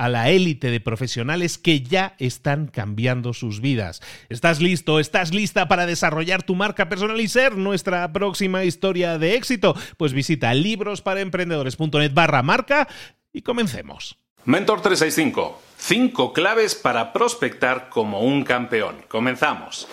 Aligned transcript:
a 0.00 0.08
la 0.08 0.30
élite 0.30 0.70
de 0.70 0.80
profesionales 0.80 1.58
que 1.58 1.82
ya 1.82 2.14
están 2.18 2.68
cambiando 2.68 3.34
sus 3.34 3.60
vidas. 3.60 4.00
¿Estás 4.30 4.58
listo? 4.62 4.98
¿Estás 4.98 5.34
lista 5.34 5.68
para 5.68 5.84
desarrollar 5.84 6.42
tu 6.42 6.54
marca 6.54 6.88
personal 6.88 7.20
y 7.20 7.28
ser 7.28 7.58
nuestra 7.58 8.10
próxima 8.10 8.64
historia 8.64 9.18
de 9.18 9.34
éxito? 9.34 9.76
Pues 9.98 10.14
visita 10.14 10.54
librosparaemprendedores.net 10.54 12.14
barra 12.14 12.42
marca 12.42 12.88
y 13.30 13.42
comencemos. 13.42 14.16
Mentor 14.46 14.80
365. 14.80 15.60
Cinco 15.76 16.32
claves 16.32 16.74
para 16.74 17.12
prospectar 17.12 17.90
como 17.90 18.20
un 18.22 18.42
campeón. 18.42 19.04
Comenzamos. 19.06 19.86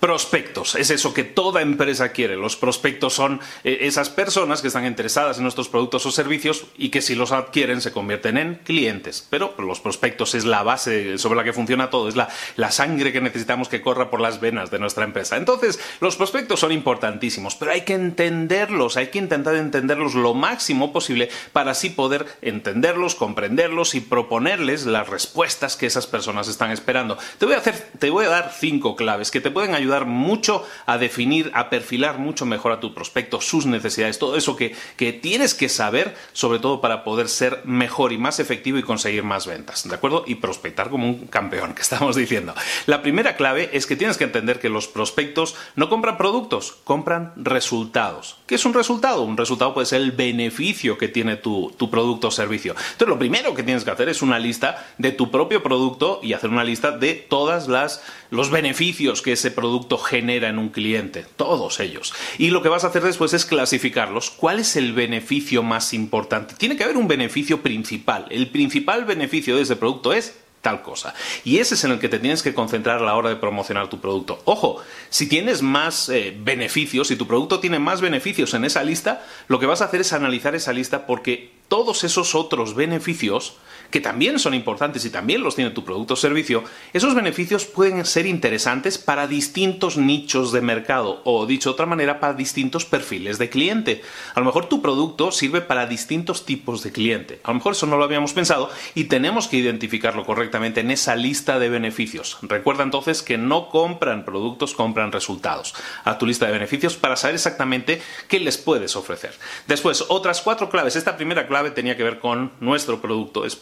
Prospectos, 0.00 0.76
es 0.76 0.88
eso 0.88 1.12
que 1.12 1.24
toda 1.24 1.60
empresa 1.60 2.08
quiere. 2.08 2.34
Los 2.34 2.56
prospectos 2.56 3.12
son 3.12 3.38
eh, 3.64 3.80
esas 3.82 4.08
personas 4.08 4.62
que 4.62 4.68
están 4.68 4.86
interesadas 4.86 5.36
en 5.36 5.42
nuestros 5.42 5.68
productos 5.68 6.06
o 6.06 6.10
servicios 6.10 6.64
y 6.78 6.88
que 6.88 7.02
si 7.02 7.14
los 7.14 7.32
adquieren 7.32 7.82
se 7.82 7.92
convierten 7.92 8.38
en 8.38 8.54
clientes. 8.64 9.26
Pero 9.28 9.54
los 9.58 9.80
prospectos 9.80 10.34
es 10.34 10.46
la 10.46 10.62
base 10.62 11.18
sobre 11.18 11.36
la 11.36 11.44
que 11.44 11.52
funciona 11.52 11.90
todo, 11.90 12.08
es 12.08 12.16
la, 12.16 12.30
la 12.56 12.70
sangre 12.70 13.12
que 13.12 13.20
necesitamos 13.20 13.68
que 13.68 13.82
corra 13.82 14.08
por 14.08 14.22
las 14.22 14.40
venas 14.40 14.70
de 14.70 14.78
nuestra 14.78 15.04
empresa. 15.04 15.36
Entonces, 15.36 15.78
los 16.00 16.16
prospectos 16.16 16.60
son 16.60 16.72
importantísimos, 16.72 17.54
pero 17.56 17.72
hay 17.72 17.82
que 17.82 17.92
entenderlos, 17.92 18.96
hay 18.96 19.08
que 19.08 19.18
intentar 19.18 19.54
entenderlos 19.54 20.14
lo 20.14 20.32
máximo 20.32 20.94
posible 20.94 21.28
para 21.52 21.72
así 21.72 21.90
poder 21.90 22.24
entenderlos, 22.40 23.16
comprenderlos 23.16 23.94
y 23.94 24.00
proponerles 24.00 24.86
las 24.86 25.10
respuestas 25.10 25.76
que 25.76 25.84
esas 25.84 26.06
personas 26.06 26.48
están 26.48 26.70
esperando. 26.70 27.18
Te 27.36 27.44
voy 27.44 27.54
a, 27.54 27.58
hacer, 27.58 27.90
te 27.98 28.08
voy 28.08 28.24
a 28.24 28.30
dar 28.30 28.54
cinco 28.58 28.96
claves 28.96 29.30
que 29.30 29.42
te 29.42 29.50
pueden 29.50 29.74
ayudar 29.74 29.89
mucho 30.06 30.66
a 30.86 30.98
definir, 30.98 31.50
a 31.54 31.70
perfilar 31.70 32.18
mucho 32.18 32.46
mejor 32.46 32.72
a 32.72 32.80
tu 32.80 32.94
prospecto, 32.94 33.40
sus 33.40 33.66
necesidades, 33.66 34.18
todo 34.18 34.36
eso 34.36 34.56
que, 34.56 34.74
que 34.96 35.12
tienes 35.12 35.54
que 35.54 35.68
saber, 35.68 36.16
sobre 36.32 36.58
todo 36.58 36.80
para 36.80 37.04
poder 37.04 37.28
ser 37.28 37.62
mejor 37.64 38.12
y 38.12 38.18
más 38.18 38.40
efectivo 38.40 38.78
y 38.78 38.82
conseguir 38.82 39.24
más 39.24 39.46
ventas, 39.46 39.88
¿de 39.88 39.94
acuerdo? 39.94 40.24
Y 40.26 40.36
prospectar 40.36 40.90
como 40.90 41.08
un 41.08 41.26
campeón, 41.26 41.74
que 41.74 41.82
estamos 41.82 42.16
diciendo. 42.16 42.54
La 42.86 43.02
primera 43.02 43.36
clave 43.36 43.70
es 43.72 43.86
que 43.86 43.96
tienes 43.96 44.16
que 44.16 44.24
entender 44.24 44.60
que 44.60 44.68
los 44.68 44.88
prospectos 44.88 45.56
no 45.76 45.88
compran 45.88 46.16
productos, 46.16 46.78
compran 46.84 47.32
resultados. 47.36 48.36
¿Qué 48.46 48.54
es 48.54 48.64
un 48.64 48.74
resultado? 48.74 49.22
Un 49.22 49.36
resultado 49.36 49.74
puede 49.74 49.86
ser 49.86 50.00
el 50.00 50.12
beneficio 50.12 50.98
que 50.98 51.08
tiene 51.08 51.36
tu, 51.36 51.72
tu 51.76 51.90
producto 51.90 52.28
o 52.28 52.30
servicio. 52.30 52.72
Entonces, 52.72 53.08
lo 53.08 53.18
primero 53.18 53.54
que 53.54 53.62
tienes 53.62 53.84
que 53.84 53.90
hacer 53.90 54.08
es 54.08 54.22
una 54.22 54.38
lista 54.38 54.86
de 54.98 55.12
tu 55.12 55.30
propio 55.30 55.62
producto 55.62 56.20
y 56.22 56.32
hacer 56.32 56.50
una 56.50 56.64
lista 56.64 56.90
de 56.90 57.14
todas 57.14 57.68
las 57.68 58.02
los 58.30 58.50
beneficios 58.50 59.22
que 59.22 59.32
ese 59.32 59.50
producto 59.50 59.79
genera 59.98 60.48
en 60.48 60.58
un 60.58 60.70
cliente, 60.70 61.24
todos 61.36 61.80
ellos. 61.80 62.12
Y 62.38 62.50
lo 62.50 62.62
que 62.62 62.68
vas 62.68 62.84
a 62.84 62.88
hacer 62.88 63.02
después 63.02 63.32
es 63.34 63.44
clasificarlos. 63.44 64.30
¿Cuál 64.30 64.60
es 64.60 64.76
el 64.76 64.92
beneficio 64.92 65.62
más 65.62 65.92
importante? 65.94 66.54
Tiene 66.56 66.76
que 66.76 66.84
haber 66.84 66.96
un 66.96 67.08
beneficio 67.08 67.62
principal. 67.62 68.26
El 68.30 68.48
principal 68.48 69.04
beneficio 69.04 69.56
de 69.56 69.62
ese 69.62 69.76
producto 69.76 70.12
es 70.12 70.34
tal 70.60 70.82
cosa. 70.82 71.14
Y 71.44 71.58
ese 71.58 71.74
es 71.74 71.84
en 71.84 71.92
el 71.92 71.98
que 71.98 72.08
te 72.08 72.18
tienes 72.18 72.42
que 72.42 72.54
concentrar 72.54 72.98
a 72.98 73.04
la 73.04 73.14
hora 73.16 73.30
de 73.30 73.36
promocionar 73.36 73.88
tu 73.88 74.00
producto. 74.00 74.40
Ojo, 74.44 74.82
si 75.08 75.28
tienes 75.28 75.62
más 75.62 76.08
eh, 76.08 76.36
beneficios, 76.38 77.08
si 77.08 77.16
tu 77.16 77.26
producto 77.26 77.60
tiene 77.60 77.78
más 77.78 78.00
beneficios 78.00 78.52
en 78.54 78.64
esa 78.64 78.82
lista, 78.82 79.24
lo 79.48 79.58
que 79.58 79.66
vas 79.66 79.80
a 79.80 79.86
hacer 79.86 80.02
es 80.02 80.12
analizar 80.12 80.54
esa 80.54 80.72
lista 80.72 81.06
porque 81.06 81.52
todos 81.68 82.04
esos 82.04 82.34
otros 82.34 82.74
beneficios 82.74 83.56
que 83.90 84.00
también 84.00 84.38
son 84.38 84.54
importantes 84.54 85.04
y 85.04 85.10
también 85.10 85.42
los 85.42 85.56
tiene 85.56 85.70
tu 85.70 85.84
producto 85.84 86.14
o 86.14 86.16
servicio, 86.16 86.64
esos 86.92 87.14
beneficios 87.14 87.64
pueden 87.64 88.04
ser 88.04 88.26
interesantes 88.26 88.98
para 88.98 89.26
distintos 89.26 89.96
nichos 89.96 90.52
de 90.52 90.60
mercado 90.60 91.20
o, 91.24 91.46
dicho 91.46 91.70
de 91.70 91.74
otra 91.74 91.86
manera, 91.86 92.20
para 92.20 92.34
distintos 92.34 92.84
perfiles 92.84 93.38
de 93.38 93.50
cliente. 93.50 94.02
A 94.34 94.40
lo 94.40 94.46
mejor 94.46 94.66
tu 94.66 94.80
producto 94.82 95.32
sirve 95.32 95.60
para 95.60 95.86
distintos 95.86 96.44
tipos 96.44 96.82
de 96.82 96.92
cliente. 96.92 97.40
A 97.42 97.48
lo 97.48 97.54
mejor 97.54 97.72
eso 97.72 97.86
no 97.86 97.96
lo 97.96 98.04
habíamos 98.04 98.32
pensado 98.32 98.70
y 98.94 99.04
tenemos 99.04 99.48
que 99.48 99.56
identificarlo 99.56 100.24
correctamente 100.24 100.80
en 100.80 100.90
esa 100.90 101.16
lista 101.16 101.58
de 101.58 101.68
beneficios. 101.68 102.38
Recuerda 102.42 102.84
entonces 102.84 103.22
que 103.22 103.38
no 103.38 103.68
compran 103.68 104.24
productos, 104.24 104.74
compran 104.74 105.12
resultados. 105.12 105.74
A 106.04 106.18
tu 106.18 106.26
lista 106.26 106.46
de 106.46 106.52
beneficios 106.52 106.96
para 106.96 107.16
saber 107.16 107.34
exactamente 107.34 108.00
qué 108.28 108.40
les 108.40 108.58
puedes 108.58 108.96
ofrecer. 108.96 109.34
Después, 109.66 110.04
otras 110.08 110.40
cuatro 110.42 110.68
claves. 110.70 110.96
Esta 110.96 111.16
primera 111.16 111.46
clave 111.46 111.70
tenía 111.70 111.96
que 111.96 112.02
ver 112.02 112.18
con 112.18 112.52
nuestro 112.60 113.00
producto, 113.00 113.44
es 113.44 113.56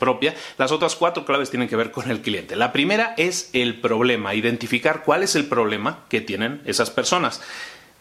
las 0.57 0.73
otras 0.73 0.97
cuatro 0.97 1.25
claves 1.25 1.51
tienen 1.51 1.69
que 1.69 1.77
ver 1.77 1.91
con 1.91 2.11
el 2.11 2.21
cliente. 2.21 2.57
La 2.57 2.73
primera 2.73 3.15
es 3.17 3.51
el 3.53 3.81
problema, 3.81 4.35
identificar 4.35 5.03
cuál 5.05 5.23
es 5.23 5.35
el 5.35 5.47
problema 5.47 6.05
que 6.09 6.21
tienen 6.21 6.61
esas 6.65 6.91
personas. 6.91 7.41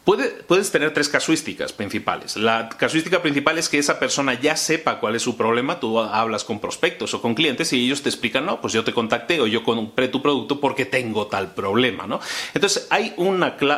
puedes 0.04 0.72
tener 0.72 0.94
tres 0.94 1.10
casuísticas 1.10 1.74
principales. 1.74 2.38
La 2.38 2.70
casuística 2.70 3.22
principal 3.22 3.58
es 3.58 3.68
que 3.68 3.78
esa 3.78 4.00
persona 4.00 4.40
ya 4.40 4.56
sepa 4.56 5.00
cuál 5.00 5.16
es 5.16 5.22
su 5.22 5.36
problema. 5.36 5.80
Tú 5.80 6.00
hablas 6.00 6.44
con 6.46 6.60
prospectos 6.60 7.14
o 7.14 7.22
con 7.22 7.36
clientes 7.36 7.74
y 7.74 7.86
ellos 7.86 8.04
te 8.04 8.10
explican, 8.10 8.46
no, 8.46 8.62
pues 8.62 8.74
yo 8.74 8.84
te 8.84 8.94
contacté 8.94 9.42
o 9.42 9.48
yo 9.48 9.64
compré 9.64 10.08
tu 10.08 10.22
producto 10.22 10.62
porque 10.62 10.86
tengo 10.86 11.28
tal 11.28 11.54
problema, 11.54 12.08
¿no? 12.08 12.22
Entonces 12.54 12.88
hay, 12.90 13.14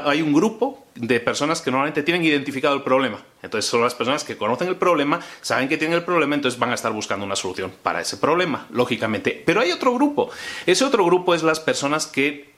hay 0.05 0.21
un 0.21 0.33
grupo 0.33 0.85
de 0.99 1.19
personas 1.19 1.61
que 1.61 1.71
normalmente 1.71 2.03
tienen 2.03 2.23
identificado 2.23 2.75
el 2.75 2.83
problema. 2.83 3.19
Entonces 3.41 3.69
son 3.69 3.81
las 3.81 3.95
personas 3.95 4.23
que 4.23 4.37
conocen 4.37 4.67
el 4.67 4.75
problema, 4.75 5.19
saben 5.41 5.69
que 5.69 5.77
tienen 5.77 5.97
el 5.97 6.03
problema, 6.03 6.35
entonces 6.35 6.59
van 6.59 6.71
a 6.71 6.75
estar 6.75 6.91
buscando 6.91 7.25
una 7.25 7.37
solución 7.37 7.71
para 7.81 8.01
ese 8.01 8.17
problema, 8.17 8.67
lógicamente. 8.71 9.41
Pero 9.45 9.61
hay 9.61 9.71
otro 9.71 9.93
grupo. 9.93 10.29
Ese 10.65 10.83
otro 10.83 11.05
grupo 11.05 11.33
es 11.33 11.41
las 11.41 11.59
personas 11.59 12.05
que 12.05 12.49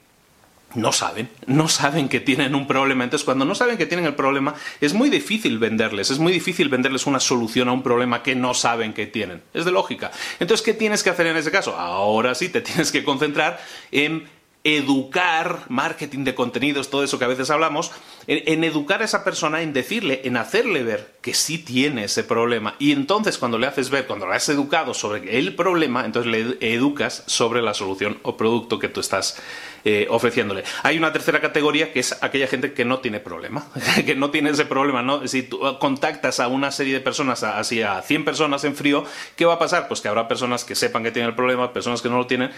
no 0.74 0.90
saben, 0.90 1.28
no 1.46 1.68
saben 1.68 2.08
que 2.08 2.18
tienen 2.18 2.54
un 2.54 2.66
problema. 2.66 3.04
Entonces, 3.04 3.24
cuando 3.24 3.44
no 3.44 3.54
saben 3.54 3.76
que 3.76 3.86
tienen 3.86 4.06
el 4.06 4.14
problema, 4.14 4.54
es 4.80 4.94
muy 4.94 5.10
difícil 5.10 5.58
venderles, 5.58 6.10
es 6.10 6.18
muy 6.18 6.32
difícil 6.32 6.68
venderles 6.68 7.06
una 7.06 7.20
solución 7.20 7.68
a 7.68 7.72
un 7.72 7.82
problema 7.82 8.22
que 8.22 8.34
no 8.34 8.54
saben 8.54 8.92
que 8.92 9.06
tienen. 9.06 9.42
Es 9.54 9.64
de 9.64 9.70
lógica. 9.70 10.10
Entonces, 10.40 10.64
¿qué 10.64 10.74
tienes 10.74 11.02
que 11.02 11.10
hacer 11.10 11.26
en 11.26 11.36
ese 11.36 11.50
caso? 11.50 11.76
Ahora 11.76 12.34
sí, 12.34 12.48
te 12.48 12.60
tienes 12.62 12.90
que 12.90 13.04
concentrar 13.04 13.60
en 13.90 14.26
educar, 14.64 15.64
marketing 15.68 16.24
de 16.24 16.34
contenidos, 16.34 16.88
todo 16.88 17.02
eso 17.02 17.18
que 17.18 17.24
a 17.24 17.28
veces 17.28 17.50
hablamos, 17.50 17.90
en, 18.28 18.62
educar 18.62 19.02
a 19.02 19.04
esa 19.04 19.24
persona, 19.24 19.62
en 19.62 19.72
decirle, 19.72 20.22
en 20.24 20.36
hacerle 20.36 20.84
ver 20.84 21.14
que 21.20 21.34
sí 21.34 21.58
tiene 21.58 22.04
ese 22.04 22.22
problema. 22.22 22.76
Y 22.78 22.92
entonces 22.92 23.38
cuando 23.38 23.58
le 23.58 23.66
haces 23.66 23.90
ver, 23.90 24.06
cuando 24.06 24.28
le 24.28 24.36
has 24.36 24.48
educado 24.48 24.94
sobre 24.94 25.38
el 25.38 25.54
problema, 25.56 26.04
entonces 26.04 26.30
le 26.30 26.74
educas 26.74 27.24
sobre 27.26 27.60
la 27.62 27.74
solución 27.74 28.18
o 28.22 28.36
producto 28.36 28.78
que 28.78 28.88
tú 28.88 29.00
estás 29.00 29.40
eh, 29.84 30.06
ofreciéndole. 30.10 30.62
Hay 30.84 30.96
una 30.96 31.12
tercera 31.12 31.40
categoría 31.40 31.92
que 31.92 31.98
es 31.98 32.22
aquella 32.22 32.46
gente 32.46 32.72
que 32.72 32.84
no 32.84 33.00
tiene 33.00 33.18
problema, 33.18 33.66
que 34.06 34.14
no 34.14 34.30
tiene 34.30 34.50
ese 34.50 34.64
problema. 34.64 35.02
¿no? 35.02 35.26
Si 35.26 35.42
tú 35.42 35.60
contactas 35.80 36.38
a 36.38 36.46
una 36.46 36.70
serie 36.70 36.94
de 36.94 37.00
personas, 37.00 37.42
así 37.42 37.82
a 37.82 38.00
100 38.00 38.24
personas 38.24 38.62
en 38.62 38.76
frío, 38.76 39.04
¿qué 39.34 39.44
va 39.44 39.54
a 39.54 39.58
pasar? 39.58 39.88
Pues 39.88 40.00
que 40.00 40.06
habrá 40.06 40.28
personas 40.28 40.64
que 40.64 40.76
sepan 40.76 41.02
que 41.02 41.10
tienen 41.10 41.30
el 41.30 41.34
problema, 41.36 41.72
personas 41.72 42.00
que 42.00 42.08
no 42.08 42.16
lo 42.16 42.28
tienen 42.28 42.52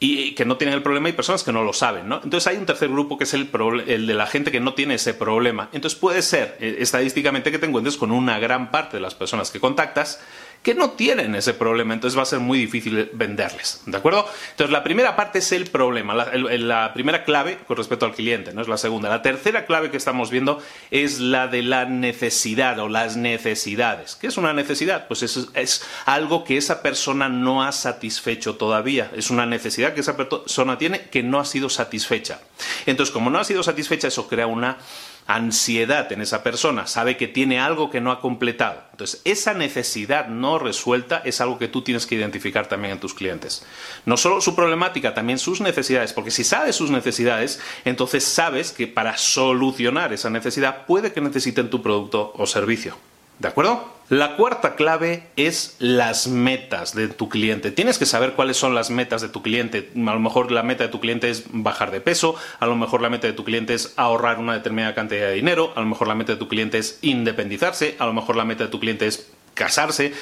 y 0.00 0.34
que 0.34 0.44
no 0.44 0.56
tienen 0.56 0.74
el 0.74 0.82
problema 0.82 1.08
y 1.08 1.12
personas 1.12 1.44
que 1.44 1.52
no 1.52 1.62
lo 1.62 1.72
saben, 1.72 2.08
¿no? 2.08 2.20
Entonces 2.22 2.46
hay 2.48 2.56
un 2.56 2.66
tercer 2.66 2.88
grupo 2.88 3.16
que 3.16 3.24
es 3.24 3.34
el, 3.34 3.48
el, 3.86 4.06
de 4.06 4.14
la 4.14 4.26
gente 4.26 4.50
que 4.50 4.60
no 4.60 4.74
tiene 4.74 4.94
ese 4.94 5.14
problema. 5.14 5.68
Entonces 5.72 5.98
puede 5.98 6.22
ser 6.22 6.56
eh, 6.60 6.76
estadísticamente 6.80 7.50
que 7.50 7.58
te 7.58 7.66
encuentres 7.66 7.96
con 7.96 8.10
una 8.10 8.38
gran 8.38 8.70
parte 8.70 8.96
de 8.96 9.00
las 9.00 9.14
personas 9.14 9.50
que 9.50 9.60
contactas 9.60 10.20
que 10.64 10.74
no 10.74 10.92
tienen 10.92 11.34
ese 11.34 11.52
problema, 11.52 11.92
entonces 11.92 12.16
va 12.18 12.22
a 12.22 12.26
ser 12.26 12.40
muy 12.40 12.58
difícil 12.58 13.10
venderles, 13.12 13.82
¿de 13.84 13.98
acuerdo? 13.98 14.26
Entonces 14.52 14.72
la 14.72 14.82
primera 14.82 15.14
parte 15.14 15.40
es 15.40 15.52
el 15.52 15.66
problema, 15.66 16.14
la, 16.14 16.94
primera 16.94 17.22
clave 17.24 17.58
con 17.68 17.76
respecto 17.76 18.06
al 18.06 18.14
cliente, 18.14 18.54
no 18.54 18.62
es 18.62 18.68
la 18.68 18.78
segunda. 18.78 19.10
La 19.10 19.20
tercera 19.20 19.66
clave 19.66 19.90
que 19.90 19.98
estamos 19.98 20.30
viendo 20.30 20.62
es 20.90 21.20
la 21.20 21.48
de 21.48 21.62
la 21.62 21.84
necesidad 21.84 22.78
o 22.78 22.88
las 22.88 23.18
necesidades. 23.18 24.16
¿Qué 24.16 24.26
es 24.26 24.38
una 24.38 24.54
necesidad? 24.54 25.06
Pues 25.06 25.22
es, 25.22 25.48
es 25.52 25.84
algo 26.06 26.44
que 26.44 26.56
esa 26.56 26.80
persona 26.80 27.28
no 27.28 27.62
ha 27.62 27.70
satisfecho 27.70 28.56
todavía, 28.56 29.10
es 29.14 29.28
una 29.28 29.44
necesidad 29.44 29.92
que 29.92 30.00
esa 30.00 30.16
persona 30.16 30.78
tiene 30.78 31.02
que 31.10 31.22
no 31.22 31.40
ha 31.40 31.44
sido 31.44 31.68
satisfecha. 31.68 32.40
Entonces, 32.86 33.12
como 33.12 33.28
no 33.28 33.38
ha 33.38 33.44
sido 33.44 33.62
satisfecha, 33.62 34.08
eso 34.08 34.28
crea 34.28 34.46
una 34.46 34.78
ansiedad 35.26 36.10
en 36.12 36.20
esa 36.20 36.42
persona, 36.42 36.86
sabe 36.86 37.16
que 37.16 37.28
tiene 37.28 37.58
algo 37.58 37.90
que 37.90 38.00
no 38.00 38.10
ha 38.12 38.20
completado. 38.20 38.82
Entonces, 38.92 39.22
esa 39.24 39.54
necesidad 39.54 40.28
no 40.28 40.58
resuelta 40.58 41.22
es 41.24 41.40
algo 41.40 41.58
que 41.58 41.68
tú 41.68 41.82
tienes 41.82 42.06
que 42.06 42.14
identificar 42.14 42.68
también 42.68 42.92
en 42.92 43.00
tus 43.00 43.14
clientes. 43.14 43.64
No 44.04 44.16
solo 44.16 44.40
su 44.40 44.54
problemática, 44.54 45.14
también 45.14 45.38
sus 45.38 45.60
necesidades, 45.60 46.12
porque 46.12 46.30
si 46.30 46.44
sabes 46.44 46.76
sus 46.76 46.90
necesidades, 46.90 47.60
entonces 47.84 48.24
sabes 48.24 48.72
que 48.72 48.86
para 48.86 49.16
solucionar 49.16 50.12
esa 50.12 50.30
necesidad 50.30 50.86
puede 50.86 51.12
que 51.12 51.20
necesiten 51.20 51.70
tu 51.70 51.82
producto 51.82 52.32
o 52.36 52.46
servicio. 52.46 52.96
¿De 53.38 53.48
acuerdo? 53.48 53.94
La 54.10 54.36
cuarta 54.36 54.76
clave 54.76 55.28
es 55.36 55.76
las 55.78 56.28
metas 56.28 56.94
de 56.94 57.08
tu 57.08 57.30
cliente. 57.30 57.70
Tienes 57.70 57.98
que 57.98 58.04
saber 58.04 58.34
cuáles 58.34 58.58
son 58.58 58.74
las 58.74 58.90
metas 58.90 59.22
de 59.22 59.30
tu 59.30 59.42
cliente. 59.42 59.90
A 59.94 60.12
lo 60.12 60.20
mejor 60.20 60.52
la 60.52 60.62
meta 60.62 60.84
de 60.84 60.90
tu 60.90 61.00
cliente 61.00 61.30
es 61.30 61.44
bajar 61.48 61.90
de 61.90 62.02
peso, 62.02 62.36
a 62.60 62.66
lo 62.66 62.76
mejor 62.76 63.00
la 63.00 63.08
meta 63.08 63.26
de 63.26 63.32
tu 63.32 63.44
cliente 63.44 63.72
es 63.72 63.94
ahorrar 63.96 64.38
una 64.38 64.52
determinada 64.52 64.94
cantidad 64.94 65.28
de 65.28 65.32
dinero, 65.32 65.72
a 65.74 65.80
lo 65.80 65.86
mejor 65.86 66.06
la 66.06 66.14
meta 66.14 66.32
de 66.32 66.38
tu 66.38 66.48
cliente 66.48 66.76
es 66.76 66.98
independizarse, 67.00 67.96
a 67.98 68.04
lo 68.04 68.12
mejor 68.12 68.36
la 68.36 68.44
meta 68.44 68.64
de 68.64 68.70
tu 68.70 68.78
cliente 68.78 69.06
es 69.06 69.26
casarse. 69.54 70.12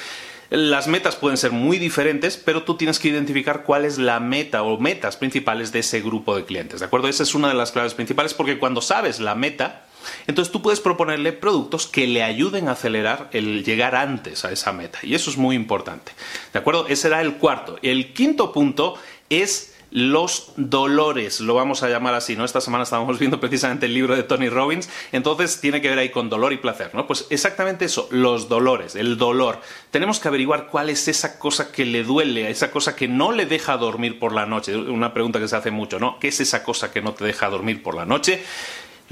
Las 0.49 0.87
metas 0.87 1.17
pueden 1.17 1.37
ser 1.37 1.51
muy 1.51 1.77
diferentes, 1.77 2.37
pero 2.37 2.63
tú 2.63 2.77
tienes 2.77 2.99
que 2.99 3.09
identificar 3.09 3.63
cuál 3.63 3.83
es 3.83 3.97
la 3.97 4.21
meta 4.21 4.63
o 4.63 4.79
metas 4.79 5.17
principales 5.17 5.73
de 5.73 5.79
ese 5.79 5.99
grupo 5.99 6.37
de 6.37 6.45
clientes. 6.45 6.79
¿De 6.79 6.85
acuerdo? 6.85 7.09
Esa 7.09 7.23
es 7.23 7.35
una 7.35 7.49
de 7.49 7.55
las 7.55 7.71
claves 7.71 7.95
principales 7.95 8.33
porque 8.33 8.59
cuando 8.59 8.79
sabes 8.81 9.19
la 9.19 9.35
meta, 9.35 9.87
entonces 10.27 10.51
tú 10.51 10.61
puedes 10.61 10.79
proponerle 10.79 11.33
productos 11.33 11.87
que 11.87 12.07
le 12.07 12.23
ayuden 12.23 12.67
a 12.67 12.71
acelerar 12.71 13.29
el 13.33 13.63
llegar 13.63 13.95
antes 13.95 14.45
a 14.45 14.51
esa 14.51 14.71
meta. 14.71 14.99
Y 15.03 15.15
eso 15.15 15.29
es 15.29 15.37
muy 15.37 15.55
importante. 15.55 16.11
¿De 16.51 16.59
acuerdo? 16.59 16.87
Ese 16.87 17.07
era 17.07 17.21
el 17.21 17.35
cuarto. 17.35 17.77
El 17.81 18.13
quinto 18.13 18.51
punto 18.51 18.95
es 19.29 19.73
los 19.93 20.53
dolores, 20.57 21.39
lo 21.39 21.53
vamos 21.53 21.83
a 21.83 21.89
llamar 21.89 22.15
así, 22.15 22.35
¿no? 22.35 22.45
Esta 22.45 22.61
semana 22.61 22.83
estábamos 22.83 23.19
viendo 23.19 23.39
precisamente 23.39 23.85
el 23.85 23.93
libro 23.93 24.15
de 24.15 24.23
Tony 24.23 24.49
Robbins, 24.49 24.89
entonces 25.11 25.61
tiene 25.61 25.81
que 25.81 25.89
ver 25.89 25.99
ahí 25.99 26.09
con 26.09 26.31
dolor 26.31 26.51
y 26.51 26.57
placer, 26.57 26.89
¿no? 26.95 27.05
Pues 27.05 27.27
exactamente 27.29 27.85
eso, 27.85 28.07
los 28.09 28.49
dolores, 28.49 28.95
el 28.95 29.19
dolor. 29.19 29.61
Tenemos 29.91 30.19
que 30.19 30.27
averiguar 30.29 30.67
cuál 30.67 30.89
es 30.89 31.07
esa 31.07 31.37
cosa 31.37 31.71
que 31.71 31.85
le 31.85 32.03
duele, 32.03 32.49
esa 32.49 32.71
cosa 32.71 32.95
que 32.95 33.07
no 33.07 33.31
le 33.31 33.45
deja 33.45 33.77
dormir 33.77 34.17
por 34.17 34.33
la 34.33 34.47
noche. 34.47 34.75
Una 34.75 35.13
pregunta 35.13 35.39
que 35.39 35.47
se 35.47 35.55
hace 35.55 35.69
mucho, 35.69 35.99
¿no? 35.99 36.17
¿Qué 36.17 36.29
es 36.29 36.39
esa 36.39 36.63
cosa 36.63 36.91
que 36.91 37.03
no 37.03 37.13
te 37.13 37.25
deja 37.25 37.47
dormir 37.49 37.83
por 37.83 37.93
la 37.93 38.05
noche? 38.05 38.43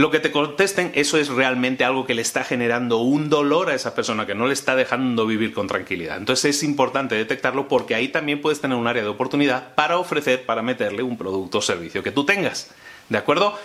Lo 0.02 0.10
que 0.10 0.20
te 0.20 0.32
contesten, 0.32 0.92
eso 0.96 1.18
es 1.18 1.30
realmente 1.30 1.86
algo 1.86 2.08
que 2.08 2.16
le 2.16 2.24
está 2.24 2.44
generando 2.44 2.98
un 2.98 3.30
dolor 3.30 3.70
a 3.70 3.76
esa 3.76 3.94
persona, 3.94 4.26
que 4.26 4.34
no 4.34 4.48
le 4.48 4.54
está 4.54 4.76
dejando 4.76 5.28
vivir 5.28 5.54
con 5.54 5.68
tranquilidad. 5.68 6.18
Entonces 6.18 6.56
es 6.56 6.64
importante 6.64 7.14
detectarlo 7.14 7.68
porque 7.68 7.94
ahí 7.94 8.08
también 8.08 8.42
puedes 8.42 8.60
tener 8.60 8.76
un 8.76 8.88
área 8.88 9.04
de 9.04 9.10
oportunidad 9.10 9.76
para 9.76 10.00
ofrecer, 10.00 10.44
para 10.48 10.64
meterle 10.64 11.04
un 11.04 11.18
producto 11.18 11.60
o 11.60 11.62
servicio 11.62 12.02
que 12.02 12.12
tú 12.12 12.26
tengas. 12.26 12.72
¿De 13.10 13.18
acuerdo? 13.20 13.56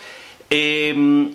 Em, 0.50 1.32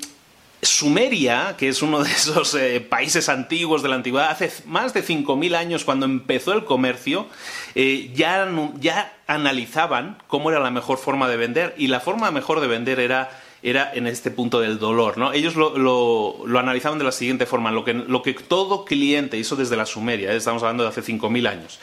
Sumeria, 0.62 1.56
que 1.57 1.69
es 1.69 1.81
uno 1.81 2.04
de 2.04 2.12
esos 2.12 2.54
eh, 2.54 2.80
países 2.80 3.27
antiguos 3.27 3.81
de 3.81 3.89
la 3.89 3.95
antigüedad, 3.95 4.30
hace 4.30 4.51
más 4.68 4.94
de 4.94 5.04
5.000 5.04 5.56
años, 5.56 5.83
cuando 5.83 6.06
empezó 6.06 6.54
el 6.54 6.63
comercio, 6.63 7.25
eh, 7.74 8.12
ya, 8.13 8.47
ya 8.80 9.12
analizaban 9.25 10.19
cómo 10.27 10.51
era 10.51 10.59
la 10.59 10.69
mejor 10.69 11.00
forma 11.00 11.27
de 11.27 11.38
vender 11.38 11.74
y 11.75 11.88
la 11.88 12.01
forma 12.01 12.30
mejor 12.30 12.59
de 12.59 12.68
vender 12.68 13.00
era 13.00 13.31
era 13.63 13.92
en 13.94 14.08
este 14.08 14.31
punto 14.31 14.60
del 14.60 14.80
dolor. 14.80 15.18
¿no? 15.18 15.34
Ellos 15.34 15.56
lo, 15.56 15.78
lo, 15.78 16.60
analizaban 16.60 16.98
de 16.98 17.06
la 17.06 17.12
siguiente 17.12 17.46
forma, 17.46 17.72
lo 17.72 17.84
que, 17.84 17.94
lo 17.94 18.22
que, 18.22 18.34
todo 18.34 18.86
cliente 18.86 19.38
hizo 19.38 19.56
desde 19.56 19.78
la 19.78 19.86
Sumeria, 19.86 20.31
¿eh? 20.31 20.38
estamos 20.38 20.63
hablando 20.63 20.84
de 20.84 20.90
hace 20.90 21.04
5.000 21.04 21.48
años. 21.48 21.80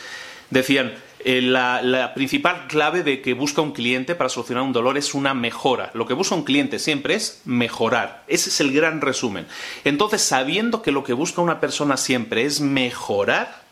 Decían, 0.50 0.94
eh, 1.24 1.42
la, 1.42 1.82
la, 1.82 2.14
principal 2.14 2.66
clave 2.68 3.02
de 3.02 3.20
que 3.20 3.34
busca 3.34 3.60
un 3.60 3.72
cliente 3.72 4.14
para 4.14 4.30
solucionar 4.30 4.64
un 4.64 4.72
dolor 4.72 4.96
es 4.96 5.12
una 5.14 5.34
mejora. 5.34 5.90
Lo 5.92 6.06
que 6.06 6.14
busca 6.14 6.34
un 6.34 6.44
cliente 6.44 6.78
siempre 6.78 7.14
es 7.14 7.42
mejorar. 7.44 8.24
Ese 8.28 8.48
es 8.48 8.60
el 8.60 8.72
gran 8.72 9.00
resumen. 9.00 9.46
Entonces, 9.84 10.22
sabiendo 10.22 10.80
que 10.80 10.92
lo 10.92 11.04
que 11.04 11.12
busca 11.12 11.42
una 11.42 11.60
persona 11.60 11.98
siempre 11.98 12.44
es 12.44 12.62
mejorar, 12.62 13.62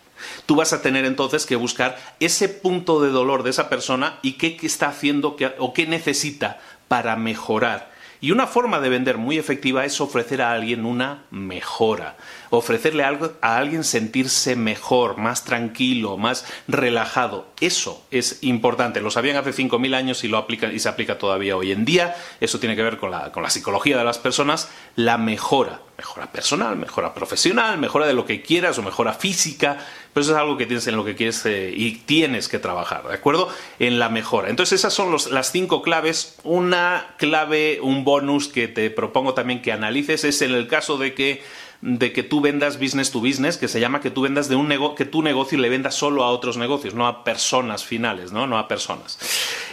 tú 0.44 0.56
vas 0.56 0.72
a 0.72 0.82
tener 0.82 1.06
entonces 1.06 1.46
que 1.46 1.56
buscar 1.56 1.98
ese 2.20 2.48
punto 2.48 3.00
de 3.00 3.10
dolor 3.10 3.42
de 3.42 3.50
esa 3.50 3.70
persona 3.70 4.18
y 4.22 4.32
qué, 4.32 4.58
está 4.62 4.88
haciendo 4.88 5.36
o 5.58 5.72
qué 5.72 5.86
necesita 5.86 6.60
para 6.88 7.16
mejorar. 7.16 7.95
Y 8.20 8.30
una 8.30 8.46
forma 8.46 8.80
de 8.80 8.88
vender 8.88 9.18
muy 9.18 9.38
efectiva 9.38 9.84
es 9.84 10.00
ofrecer 10.00 10.42
a 10.42 10.52
alguien 10.52 10.86
una 10.86 11.24
mejora, 11.30 12.16
ofrecerle 12.50 13.04
algo, 13.04 13.32
a 13.40 13.56
alguien 13.56 13.84
sentirse 13.84 14.56
mejor, 14.56 15.18
más 15.18 15.44
tranquilo, 15.44 16.16
más 16.16 16.46
relajado. 16.68 17.48
Eso 17.60 18.04
es 18.10 18.38
importante. 18.42 19.00
Lo 19.00 19.10
sabían 19.10 19.36
hace 19.36 19.50
5.000 19.50 19.94
años 19.94 20.24
y, 20.24 20.28
lo 20.28 20.38
aplican, 20.38 20.74
y 20.74 20.78
se 20.78 20.88
aplica 20.88 21.18
todavía 21.18 21.56
hoy 21.56 21.72
en 21.72 21.84
día. 21.84 22.16
Eso 22.40 22.58
tiene 22.58 22.76
que 22.76 22.82
ver 22.82 22.96
con 22.96 23.10
la, 23.10 23.32
con 23.32 23.42
la 23.42 23.50
psicología 23.50 23.98
de 23.98 24.04
las 24.04 24.18
personas. 24.18 24.70
La 24.94 25.18
mejora, 25.18 25.80
mejora 25.96 26.30
personal, 26.30 26.76
mejora 26.76 27.14
profesional, 27.14 27.78
mejora 27.78 28.06
de 28.06 28.12
lo 28.12 28.26
que 28.26 28.42
quieras 28.42 28.78
o 28.78 28.82
mejora 28.82 29.14
física, 29.14 29.78
pero 30.12 30.22
eso 30.22 30.32
es 30.32 30.38
algo 30.38 30.56
que 30.56 30.66
tienes 30.66 30.86
en 30.86 30.96
lo 30.96 31.04
que 31.04 31.14
quieres 31.14 31.44
eh, 31.46 31.72
y 31.74 31.92
tienes 31.92 32.48
que 32.48 32.58
trabajar, 32.58 33.06
¿de 33.08 33.14
acuerdo? 33.14 33.48
En 33.78 33.98
la 33.98 34.08
mejora. 34.08 34.50
Entonces 34.50 34.80
esas 34.80 34.92
son 34.92 35.14
las 35.30 35.52
cinco 35.52 35.82
claves. 35.82 36.36
Una 36.44 37.14
clave, 37.16 37.80
un 37.80 38.04
bonus 38.04 38.48
que 38.48 38.68
te 38.68 38.90
propongo 38.90 39.34
también 39.34 39.62
que 39.62 39.72
analices 39.72 40.24
es 40.24 40.42
en 40.42 40.52
el 40.52 40.68
caso 40.68 40.98
de 40.98 41.14
que 41.14 41.42
de 41.80 42.12
que 42.12 42.22
tú 42.22 42.40
vendas 42.40 42.78
business 42.78 43.10
to 43.10 43.20
business, 43.20 43.56
que 43.56 43.68
se 43.68 43.80
llama 43.80 44.00
que 44.00 44.10
tú 44.10 44.22
vendas 44.22 44.48
de 44.48 44.56
un 44.56 44.66
que 44.96 45.04
tu 45.04 45.22
negocio 45.22 45.58
le 45.58 45.68
vendas 45.68 45.94
solo 45.94 46.24
a 46.24 46.30
otros 46.30 46.56
negocios, 46.56 46.94
no 46.94 47.06
a 47.06 47.24
personas 47.24 47.84
finales, 47.84 48.32
¿no? 48.32 48.46
No 48.46 48.58
a 48.58 48.68
personas. 48.68 49.18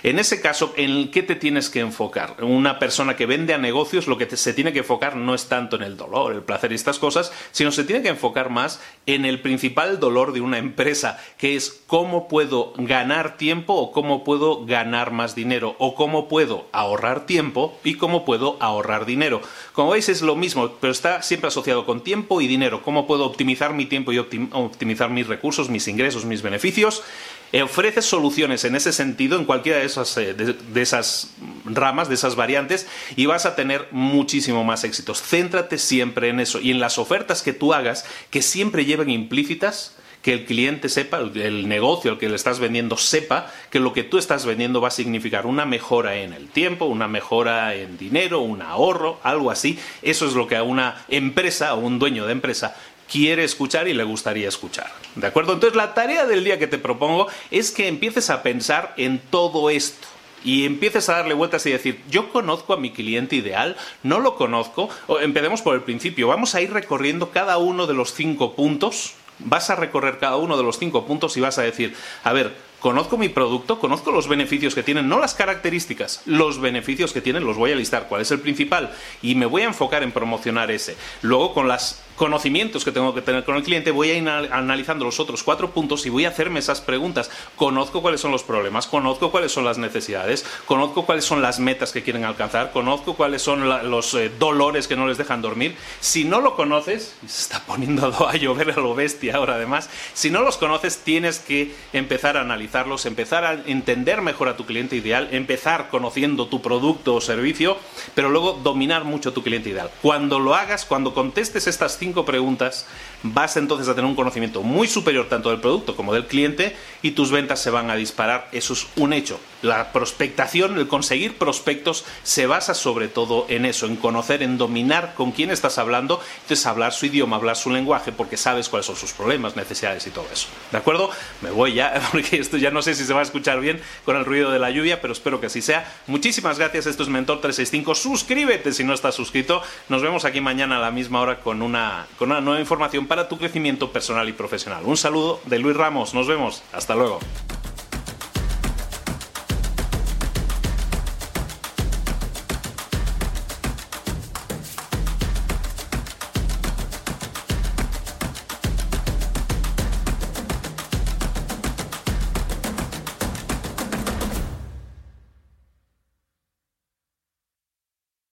En 0.03 0.19
ese 0.19 0.41
caso, 0.41 0.73
¿en 0.75 1.11
qué 1.11 1.23
te 1.23 1.35
tienes 1.35 1.69
que 1.69 1.79
enfocar? 1.79 2.43
Una 2.43 2.77
persona 2.77 3.15
que 3.15 3.25
vende 3.25 3.53
a 3.53 3.57
negocios, 3.57 4.07
lo 4.07 4.17
que 4.17 4.29
se 4.35 4.53
tiene 4.53 4.73
que 4.73 4.79
enfocar 4.79 5.15
no 5.15 5.33
es 5.33 5.47
tanto 5.47 5.75
en 5.75 5.83
el 5.83 5.97
dolor, 5.97 6.33
el 6.33 6.41
placer 6.41 6.71
y 6.71 6.75
estas 6.75 6.99
cosas, 6.99 7.31
sino 7.51 7.71
se 7.71 7.83
tiene 7.83 8.01
que 8.01 8.09
enfocar 8.09 8.49
más 8.49 8.81
en 9.05 9.25
el 9.25 9.41
principal 9.41 9.99
dolor 9.99 10.33
de 10.33 10.41
una 10.41 10.57
empresa, 10.57 11.19
que 11.37 11.55
es 11.55 11.83
cómo 11.87 12.27
puedo 12.27 12.73
ganar 12.77 13.37
tiempo 13.37 13.73
o 13.73 13.91
cómo 13.91 14.23
puedo 14.23 14.65
ganar 14.65 15.11
más 15.11 15.35
dinero, 15.35 15.75
o 15.79 15.95
cómo 15.95 16.27
puedo 16.27 16.67
ahorrar 16.71 17.25
tiempo 17.25 17.77
y 17.83 17.95
cómo 17.95 18.25
puedo 18.25 18.57
ahorrar 18.59 19.05
dinero. 19.05 19.41
Como 19.73 19.91
veis 19.91 20.09
es 20.09 20.21
lo 20.21 20.35
mismo, 20.35 20.71
pero 20.79 20.91
está 20.91 21.21
siempre 21.21 21.47
asociado 21.47 21.85
con 21.85 21.92
tiempo 22.01 22.41
y 22.41 22.47
dinero. 22.47 22.81
¿Cómo 22.81 23.07
puedo 23.07 23.25
optimizar 23.25 23.73
mi 23.73 23.85
tiempo 23.85 24.11
y 24.11 24.17
optimizar 24.17 25.09
mis 25.09 25.27
recursos, 25.27 25.69
mis 25.69 25.87
ingresos, 25.87 26.25
mis 26.25 26.41
beneficios? 26.41 27.03
Eh, 27.51 27.61
ofrece 27.61 28.01
soluciones 28.01 28.65
en 28.65 28.75
ese 28.75 28.91
sentido 28.91 29.37
en 29.37 29.45
cualquiera 29.45 29.77
de 29.77 29.85
esas, 29.85 30.17
eh, 30.17 30.33
de, 30.33 30.81
esas 30.81 31.35
ramas, 31.65 32.09
de 32.09 32.15
esas 32.15 32.35
variantes, 32.35 32.87
y 33.15 33.27
vas 33.27 33.45
a 33.45 33.55
tener 33.55 33.87
muchísimo 33.91 34.63
más 34.63 34.83
éxitos. 34.83 35.21
Céntrate 35.21 35.77
siempre 35.77 36.29
en 36.29 36.39
eso 36.39 36.59
y 36.59 36.71
en 36.71 36.79
las 36.79 36.97
ofertas 36.97 37.43
que 37.43 37.53
tú 37.53 37.73
hagas 37.73 38.05
que 38.31 38.41
siempre 38.41 38.85
lleven 38.85 39.11
implícitas 39.11 39.95
que 40.23 40.33
el 40.33 40.45
cliente 40.45 40.87
sepa, 40.87 41.19
el 41.19 41.67
negocio 41.67 42.11
al 42.11 42.17
que 42.17 42.29
le 42.29 42.37
estás 42.37 42.59
vendiendo 42.59 42.97
sepa 42.97 43.51
que 43.69 43.79
lo 43.79 43.91
que 43.91 44.03
tú 44.03 44.17
estás 44.17 44.45
vendiendo 44.45 44.79
va 44.79 44.87
a 44.87 44.91
significar 44.91 45.45
una 45.45 45.65
mejora 45.65 46.15
en 46.15 46.31
el 46.31 46.47
tiempo, 46.47 46.85
una 46.85 47.09
mejora 47.09 47.75
en 47.75 47.97
dinero, 47.97 48.39
un 48.39 48.61
ahorro, 48.61 49.19
algo 49.21 49.51
así. 49.51 49.77
Eso 50.01 50.25
es 50.25 50.33
lo 50.33 50.47
que 50.47 50.55
a 50.55 50.63
una 50.63 51.03
empresa 51.09 51.73
o 51.75 51.79
un 51.79 51.99
dueño 51.99 52.25
de 52.25 52.31
empresa 52.31 52.75
quiere 53.11 53.43
escuchar 53.43 53.89
y 53.89 53.93
le 53.93 54.05
gustaría 54.05 54.47
escuchar. 54.47 54.89
¿De 55.15 55.27
acuerdo? 55.27 55.53
Entonces 55.53 55.75
la 55.75 55.93
tarea 55.93 56.25
del 56.25 56.45
día 56.45 56.57
que 56.57 56.67
te 56.67 56.77
propongo 56.77 57.27
es 57.51 57.71
que 57.71 57.89
empieces 57.89 58.29
a 58.29 58.43
pensar 58.43 58.93
en 58.95 59.19
todo 59.19 59.69
esto 59.69 60.07
y 60.45 60.65
empieces 60.65 61.09
a 61.09 61.17
darle 61.17 61.33
vueltas 61.33 61.65
y 61.65 61.71
decir, 61.71 62.01
yo 62.09 62.31
conozco 62.31 62.73
a 62.73 62.77
mi 62.77 62.91
cliente 62.91 63.35
ideal, 63.35 63.75
no 64.03 64.19
lo 64.19 64.35
conozco, 64.35 64.89
o 65.07 65.19
empecemos 65.19 65.61
por 65.61 65.75
el 65.75 65.81
principio, 65.81 66.27
vamos 66.27 66.55
a 66.55 66.61
ir 66.61 66.71
recorriendo 66.71 67.31
cada 67.31 67.57
uno 67.57 67.87
de 67.87 67.93
los 67.93 68.13
cinco 68.13 68.55
puntos, 68.55 69.15
vas 69.45 69.69
a 69.69 69.75
recorrer 69.75 70.19
cada 70.19 70.37
uno 70.37 70.57
de 70.57 70.63
los 70.63 70.79
cinco 70.79 71.05
puntos 71.05 71.37
y 71.37 71.41
vas 71.41 71.57
a 71.57 71.63
decir, 71.63 71.95
a 72.23 72.33
ver, 72.33 72.55
conozco 72.79 73.17
mi 73.17 73.29
producto, 73.29 73.79
conozco 73.79 74.11
los 74.11 74.27
beneficios 74.27 74.75
que 74.75 74.83
tienen, 74.83 75.07
no 75.07 75.17
las 75.17 75.33
características, 75.33 76.21
los 76.25 76.59
beneficios 76.59 77.13
que 77.13 77.21
tienen, 77.21 77.45
los 77.45 77.57
voy 77.57 77.71
a 77.71 77.75
listar, 77.75 78.07
cuál 78.09 78.21
es 78.21 78.31
el 78.31 78.41
principal, 78.41 78.93
y 79.21 79.35
me 79.35 79.45
voy 79.45 79.61
a 79.61 79.67
enfocar 79.67 80.03
en 80.03 80.11
promocionar 80.11 80.69
ese. 80.69 80.97
Luego, 81.21 81.53
con 81.53 81.69
las 81.69 82.03
conocimientos 82.15 82.83
que 82.83 82.91
tengo 82.91 83.13
que 83.13 83.21
tener 83.21 83.43
con 83.43 83.55
el 83.55 83.63
cliente, 83.63 83.91
voy 83.91 84.11
a 84.11 84.13
ir 84.15 84.27
analizando 84.27 85.05
los 85.05 85.19
otros 85.19 85.43
cuatro 85.43 85.71
puntos 85.71 86.05
y 86.05 86.09
voy 86.09 86.25
a 86.25 86.29
hacerme 86.29 86.59
esas 86.59 86.81
preguntas. 86.81 87.29
Conozco 87.55 88.01
cuáles 88.01 88.21
son 88.21 88.31
los 88.31 88.43
problemas, 88.43 88.87
conozco 88.87 89.31
cuáles 89.31 89.51
son 89.51 89.65
las 89.65 89.77
necesidades, 89.77 90.45
conozco 90.65 91.05
cuáles 91.05 91.25
son 91.25 91.41
las 91.41 91.59
metas 91.59 91.91
que 91.91 92.03
quieren 92.03 92.25
alcanzar, 92.25 92.71
conozco 92.71 93.15
cuáles 93.15 93.41
son 93.41 93.67
los 93.89 94.13
eh, 94.13 94.31
dolores 94.39 94.87
que 94.87 94.95
no 94.95 95.07
les 95.07 95.17
dejan 95.17 95.41
dormir. 95.41 95.75
Si 95.99 96.23
no 96.23 96.41
lo 96.41 96.55
conoces, 96.55 97.15
se 97.25 97.41
está 97.41 97.65
poniendo 97.65 98.07
a 98.27 98.35
llover 98.35 98.71
a 98.71 98.79
lo 98.79 98.95
bestia 98.95 99.35
ahora 99.35 99.55
además, 99.55 99.89
si 100.13 100.29
no 100.29 100.41
los 100.41 100.57
conoces 100.57 100.99
tienes 100.99 101.39
que 101.39 101.75
empezar 101.93 102.37
a 102.37 102.41
analizarlos, 102.41 103.05
empezar 103.05 103.45
a 103.45 103.53
entender 103.65 104.21
mejor 104.21 104.49
a 104.49 104.57
tu 104.57 104.65
cliente 104.65 104.95
ideal, 104.95 105.29
empezar 105.31 105.89
conociendo 105.89 106.47
tu 106.47 106.61
producto 106.61 107.15
o 107.15 107.21
servicio, 107.21 107.77
pero 108.15 108.29
luego 108.29 108.59
dominar 108.63 109.03
mucho 109.03 109.33
tu 109.33 109.43
cliente 109.43 109.69
ideal. 109.69 109.89
Cuando 110.01 110.39
lo 110.39 110.55
hagas, 110.55 110.85
cuando 110.85 111.13
contestes 111.13 111.67
estas 111.67 111.97
cinco 112.03 112.25
preguntas, 112.25 112.85
vas 113.23 113.55
entonces 113.55 113.87
a 113.87 113.95
tener 113.95 114.09
un 114.09 114.15
conocimiento 114.15 114.61
muy 114.61 114.87
superior 114.89 115.29
tanto 115.29 115.49
del 115.49 115.61
producto 115.61 115.95
como 115.95 116.13
del 116.13 116.27
cliente 116.27 116.75
y 117.01 117.11
tus 117.11 117.31
ventas 117.31 117.61
se 117.61 117.69
van 117.69 117.89
a 117.89 117.95
disparar. 117.95 118.49
Eso 118.51 118.73
es 118.73 118.87
un 118.97 119.13
hecho. 119.13 119.39
La 119.61 119.93
prospectación, 119.93 120.77
el 120.77 120.89
conseguir 120.89 121.37
prospectos, 121.37 122.03
se 122.23 122.45
basa 122.45 122.73
sobre 122.73 123.07
todo 123.07 123.45
en 123.47 123.65
eso, 123.65 123.85
en 123.85 123.95
conocer, 123.95 124.43
en 124.43 124.57
dominar 124.57 125.13
con 125.15 125.31
quién 125.31 125.51
estás 125.51 125.77
hablando, 125.77 126.19
entonces 126.41 126.65
hablar 126.65 126.91
su 126.91 127.05
idioma, 127.05 127.37
hablar 127.37 127.55
su 127.55 127.69
lenguaje, 127.69 128.11
porque 128.11 128.35
sabes 128.35 128.67
cuáles 128.67 128.87
son 128.87 128.97
sus 128.97 129.13
problemas, 129.13 129.55
necesidades 129.55 130.05
y 130.05 130.09
todo 130.09 130.25
eso. 130.33 130.47
¿De 130.73 130.77
acuerdo? 130.77 131.09
Me 131.41 131.51
voy 131.51 131.75
ya, 131.75 132.01
porque 132.11 132.37
esto 132.37 132.57
ya 132.57 132.71
no 132.71 132.81
sé 132.81 132.95
si 132.95 133.05
se 133.05 133.13
va 133.13 133.21
a 133.21 133.23
escuchar 133.23 133.61
bien 133.61 133.81
con 134.03 134.17
el 134.17 134.25
ruido 134.25 134.51
de 134.51 134.59
la 134.59 134.69
lluvia, 134.69 134.99
pero 134.99 135.13
espero 135.13 135.39
que 135.39 135.45
así 135.45 135.61
sea. 135.61 135.89
Muchísimas 136.07 136.59
gracias, 136.59 136.85
esto 136.85 137.03
es 137.03 137.09
Mentor 137.09 137.39
365. 137.39 137.95
Suscríbete 137.95 138.73
si 138.73 138.83
no 138.83 138.93
estás 138.93 139.15
suscrito. 139.15 139.61
Nos 139.87 140.01
vemos 140.01 140.25
aquí 140.25 140.41
mañana 140.41 140.75
a 140.75 140.81
la 140.81 140.91
misma 140.91 141.21
hora 141.21 141.39
con 141.39 141.61
una, 141.61 141.92
con 142.17 142.31
una 142.31 142.41
nueva 142.41 142.59
información 142.59 143.07
para 143.07 143.27
tu 143.27 143.37
crecimiento 143.37 143.91
personal 143.91 144.27
y 144.29 144.33
profesional. 144.33 144.83
Un 144.85 144.97
saludo 144.97 145.39
de 145.45 145.59
Luis 145.59 145.75
Ramos. 145.75 146.13
Nos 146.13 146.27
vemos. 146.27 146.63
Hasta 146.73 146.95
luego. 146.95 147.19